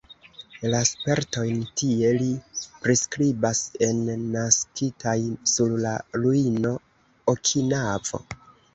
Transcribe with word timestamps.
La 0.73 0.77
spertojn 0.89 1.59
tie 1.81 2.13
li 2.21 2.31
priskribas 2.87 3.63
en 3.91 4.01
"Naskitaj 4.39 5.17
sur 5.55 5.79
la 5.87 5.95
ruino: 6.27 6.77
Okinavo". 7.39 8.29